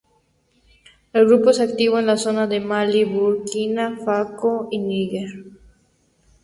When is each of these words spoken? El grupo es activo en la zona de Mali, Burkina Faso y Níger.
El 1.13 1.27
grupo 1.27 1.51
es 1.51 1.59
activo 1.59 1.99
en 1.99 2.07
la 2.07 2.17
zona 2.17 2.47
de 2.47 2.59
Mali, 2.59 3.03
Burkina 3.03 3.99
Faso 4.03 4.67
y 4.71 4.79
Níger. 4.79 5.27